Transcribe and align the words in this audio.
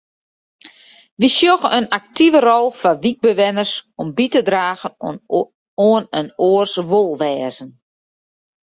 Wy 1.19 1.27
sjogge 1.37 1.69
in 1.79 1.87
aktive 1.99 2.39
rol 2.49 2.67
foar 2.79 2.97
wykbewenners 3.03 3.73
om 4.01 4.07
by 4.17 4.25
te 4.33 4.41
dragen 4.49 4.93
oan 5.87 6.03
inoars 6.19 6.73
wolwêzen. 6.91 7.71